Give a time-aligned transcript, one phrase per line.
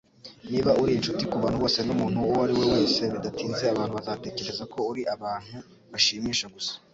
[0.51, 5.01] Niba uri inshuti kubantu bose numuntu uwo ari we wese, bidatinze abantu bazatekereza ko uri
[5.15, 6.73] abantu-bashimisha gusa.